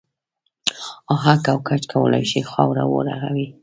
اهک 1.15 1.43
او 1.51 1.57
ګچ 1.67 1.83
کولای 1.93 2.23
شي 2.31 2.41
خاوره 2.51 2.83
و 2.87 2.93
رغوي. 3.07 3.47